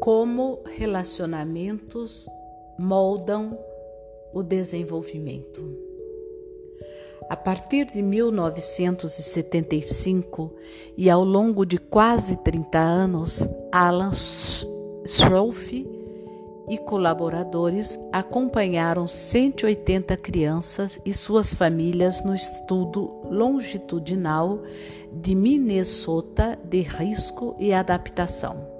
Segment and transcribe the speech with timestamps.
[0.00, 2.26] Como relacionamentos
[2.78, 3.58] moldam
[4.32, 5.76] o desenvolvimento.
[7.28, 10.54] A partir de 1975
[10.96, 14.12] e ao longo de quase 30 anos, Alan
[15.06, 15.86] Schroff
[16.66, 24.62] e colaboradores acompanharam 180 crianças e suas famílias no estudo longitudinal
[25.12, 28.79] de Minnesota de risco e adaptação.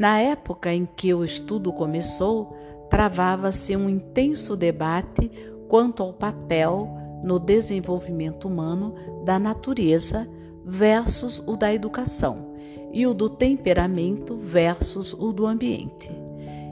[0.00, 2.56] Na época em que o estudo começou,
[2.88, 5.30] travava-se um intenso debate
[5.68, 6.88] quanto ao papel
[7.22, 8.94] no desenvolvimento humano
[9.26, 10.26] da natureza
[10.64, 12.54] versus o da educação
[12.90, 16.10] e o do temperamento versus o do ambiente.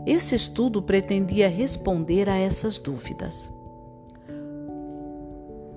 [0.07, 3.51] Esse estudo pretendia responder a essas dúvidas.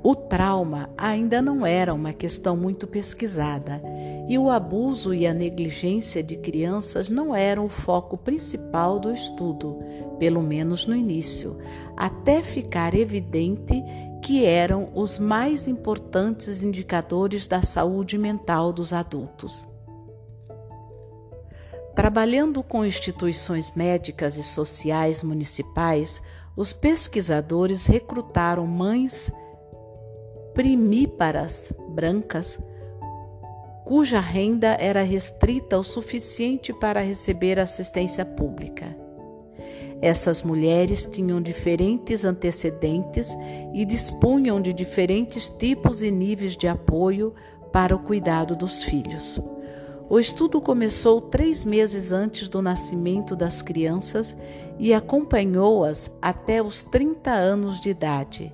[0.03, 3.79] O trauma ainda não era uma questão muito pesquisada
[4.27, 9.77] e o abuso e a negligência de crianças não eram o foco principal do estudo,
[10.17, 11.57] pelo menos no início,
[11.95, 13.83] até ficar evidente
[14.23, 19.67] que eram os mais importantes indicadores da saúde mental dos adultos.
[21.93, 26.21] Trabalhando com instituições médicas e sociais municipais,
[26.55, 29.31] os pesquisadores recrutaram mães
[30.53, 32.59] primíparas brancas
[33.83, 38.95] cuja renda era restrita o suficiente para receber assistência pública.
[40.01, 43.35] Essas mulheres tinham diferentes antecedentes
[43.73, 47.33] e dispunham de diferentes tipos e níveis de apoio
[47.71, 49.39] para o cuidado dos filhos.
[50.09, 54.35] O estudo começou três meses antes do nascimento das crianças
[54.77, 58.53] e acompanhou-as até os 30 anos de idade,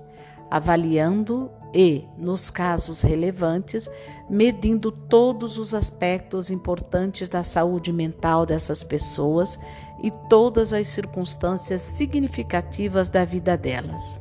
[0.49, 3.89] avaliando e, nos casos relevantes,
[4.29, 9.59] medindo todos os aspectos importantes da saúde mental dessas pessoas
[10.01, 14.19] e todas as circunstâncias significativas da vida delas.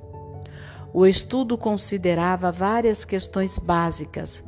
[0.93, 4.43] O estudo considerava várias questões básicas,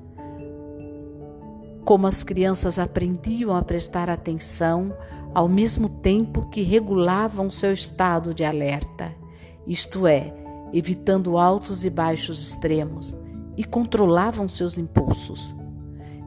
[1.85, 4.95] como as crianças aprendiam a prestar atenção
[5.35, 9.15] ao mesmo tempo que regulavam seu estado de alerta,
[9.67, 10.35] isto é,
[10.73, 13.17] evitando altos e baixos extremos,
[13.57, 15.55] e controlavam seus impulsos.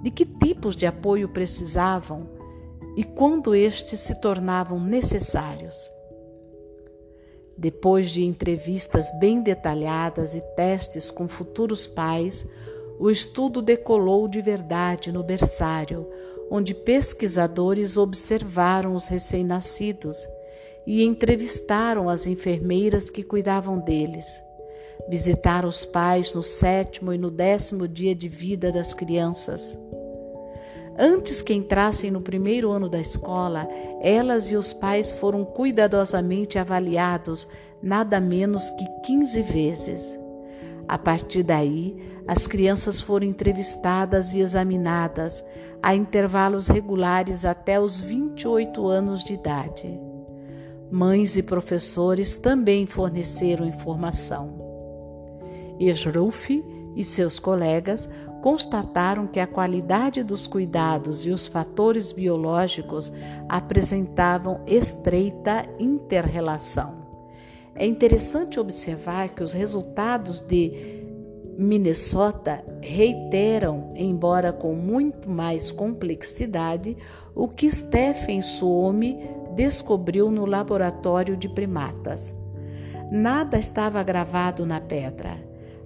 [0.01, 2.27] De que tipos de apoio precisavam
[2.97, 5.89] e quando estes se tornavam necessários.
[7.57, 12.45] Depois de entrevistas bem detalhadas e testes com futuros pais,
[12.99, 16.07] o estudo decolou de verdade no berçário,
[16.49, 20.27] onde pesquisadores observaram os recém-nascidos
[20.85, 24.43] e entrevistaram as enfermeiras que cuidavam deles.
[25.09, 29.77] Visitaram os pais no sétimo e no décimo dia de vida das crianças.
[30.97, 33.67] Antes que entrassem no primeiro ano da escola,
[34.01, 37.47] elas e os pais foram cuidadosamente avaliados
[37.81, 40.19] nada menos que 15 vezes.
[40.87, 41.95] A partir daí,
[42.27, 45.43] as crianças foram entrevistadas e examinadas
[45.81, 50.10] a intervalos regulares até os 28 anos de idade.
[50.91, 54.57] Mães e professores também forneceram informação.
[55.79, 56.63] Esruf
[56.95, 58.09] e seus colegas
[58.41, 63.13] constataram que a qualidade dos cuidados e os fatores biológicos
[63.47, 67.01] apresentavam estreita interrelação.
[67.73, 71.01] É interessante observar que os resultados de
[71.57, 76.97] Minnesota reiteram, embora com muito mais complexidade,
[77.35, 79.19] o que Stephen Suomi
[79.55, 82.35] descobriu no laboratório de primatas.
[83.11, 85.37] Nada estava gravado na pedra.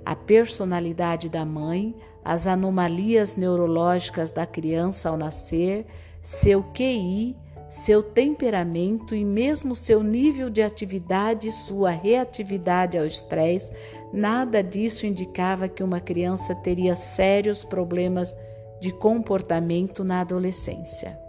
[0.06, 5.86] A personalidade da mãe, as anomalias neurológicas da criança ao nascer,
[6.22, 7.36] seu QI,
[7.68, 13.72] seu temperamento e mesmo seu nível de atividade e sua reatividade ao estresse,
[14.14, 18.36] nada disso indicava que uma criança teria sérios problemas
[18.80, 21.25] de comportamento na adolescência.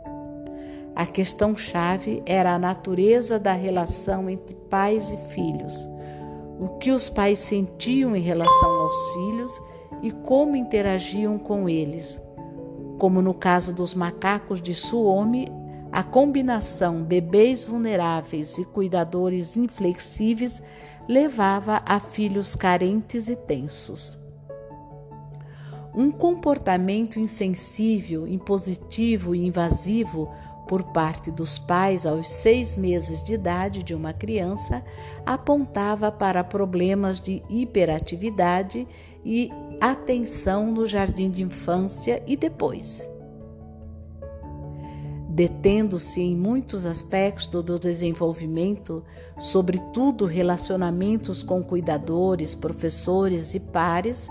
[0.96, 5.86] A questão-chave era a natureza da relação entre pais e filhos,
[6.58, 9.60] o que os pais sentiam em relação aos filhos
[10.02, 12.18] e como interagiam com eles.
[12.98, 15.46] Como no caso dos macacos de Suomi,
[15.92, 20.62] a combinação bebês vulneráveis e cuidadores inflexíveis
[21.06, 24.18] levava a filhos carentes e tensos.
[25.94, 30.30] Um comportamento insensível, impositivo e invasivo
[30.66, 34.82] por parte dos pais aos seis meses de idade de uma criança
[35.24, 38.86] apontava para problemas de hiperatividade
[39.24, 43.08] e atenção no jardim de infância e depois.
[45.36, 49.04] detendo-se em muitos aspectos do desenvolvimento,
[49.38, 54.30] sobretudo relacionamentos com cuidadores, professores e pares,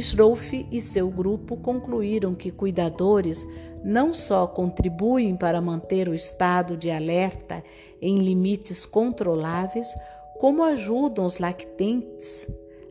[0.00, 3.46] Schroff e seu grupo concluíram que cuidadores
[3.84, 7.62] não só contribuem para manter o estado de alerta
[8.00, 9.94] em limites controláveis,
[10.38, 12.48] como ajudam os lactentes,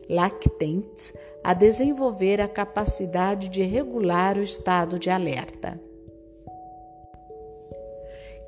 [0.08, 1.12] lactentes
[1.42, 5.80] a desenvolver a capacidade de regular o estado de alerta.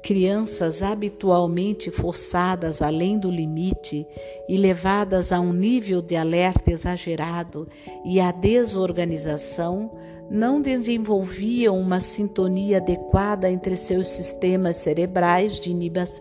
[0.04, 4.06] Crianças habitualmente forçadas além do limite
[4.46, 7.66] e levadas a um nível de alerta exagerado
[8.04, 9.90] e à desorganização
[10.30, 15.70] não desenvolviam uma sintonia adequada entre seus sistemas cerebrais de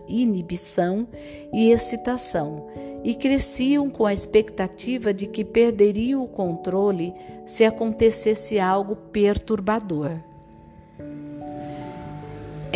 [0.08, 1.06] inibição
[1.52, 2.66] e excitação
[3.04, 7.12] e cresciam com a expectativa de que perderiam o controle
[7.44, 10.33] se acontecesse algo perturbador.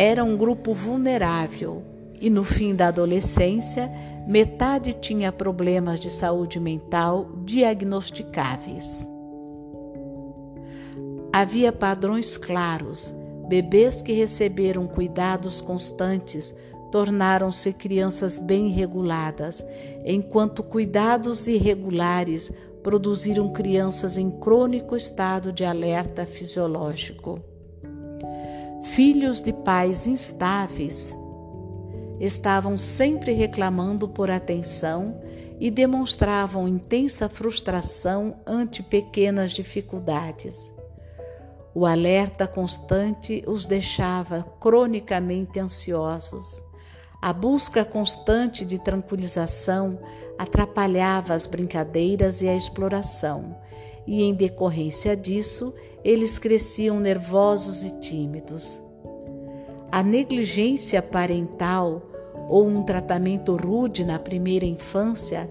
[0.01, 1.83] Era um grupo vulnerável
[2.21, 3.91] e no fim da adolescência,
[4.25, 9.05] metade tinha problemas de saúde mental diagnosticáveis.
[11.33, 13.13] Havia padrões claros.
[13.49, 16.55] Bebês que receberam cuidados constantes
[16.93, 19.65] tornaram-se crianças bem reguladas,
[20.05, 22.49] enquanto cuidados irregulares
[22.81, 27.58] produziram crianças em crônico estado de alerta fisiológico.
[28.83, 31.15] Filhos de pais instáveis
[32.19, 35.21] estavam sempre reclamando por atenção
[35.59, 40.73] e demonstravam intensa frustração ante pequenas dificuldades.
[41.73, 46.61] O alerta constante os deixava cronicamente ansiosos.
[47.21, 49.99] A busca constante de tranquilização
[50.37, 53.57] atrapalhava as brincadeiras e a exploração,
[54.09, 55.71] e em decorrência disso,
[56.03, 58.81] eles cresciam nervosos e tímidos.
[59.91, 62.01] A negligência parental
[62.49, 65.47] ou um tratamento rude na primeira infância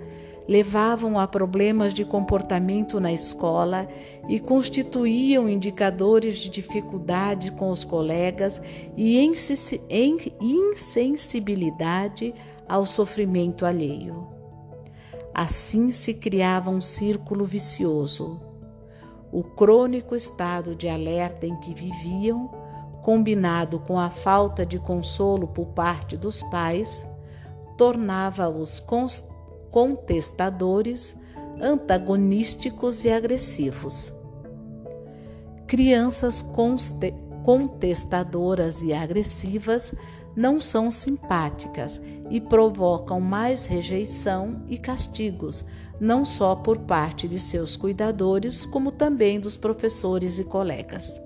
[0.48, 3.86] levavam a problemas de comportamento na escola
[4.28, 8.60] e constituíam indicadores de dificuldade com os colegas
[8.96, 9.20] e
[10.40, 12.34] insensibilidade
[12.68, 14.26] ao sofrimento alheio.
[15.32, 18.47] Assim se criava um círculo vicioso
[19.32, 22.50] o crônico estado de alerta em que viviam,
[23.02, 27.06] combinado com a falta de consolo por parte dos pais,
[27.76, 28.82] tornava-os
[29.70, 31.16] contestadores,
[31.60, 34.12] antagonísticos e agressivos.
[35.66, 36.42] Crianças
[37.48, 39.94] contestadoras e agressivas
[40.36, 41.98] não são simpáticas
[42.28, 45.64] e provocam mais rejeição e castigos,
[45.98, 51.18] não só por parte de seus cuidadores, como também dos professores e colegas.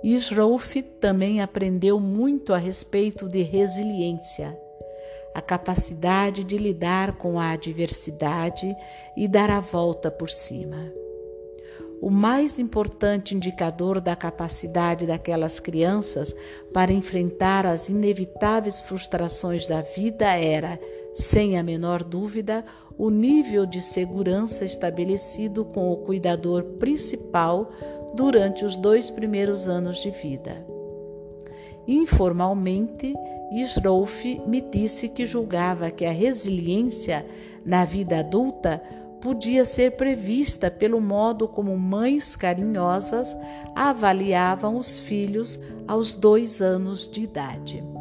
[0.00, 4.56] Israuf também aprendeu muito a respeito de resiliência,
[5.34, 8.72] a capacidade de lidar com a adversidade
[9.16, 11.02] e dar a volta por cima.
[12.02, 16.34] O mais importante indicador da capacidade daquelas crianças
[16.74, 20.80] para enfrentar as inevitáveis frustrações da vida era,
[21.14, 22.64] sem a menor dúvida,
[22.98, 27.70] o nível de segurança estabelecido com o cuidador principal
[28.16, 30.66] durante os dois primeiros anos de vida.
[31.86, 33.14] Informalmente,
[33.52, 37.24] Isrouf me disse que julgava que a resiliência
[37.64, 38.82] na vida adulta
[39.22, 43.34] podia ser prevista pelo modo como mães carinhosas
[43.74, 47.91] avaliavam os filhos aos dois anos de idade.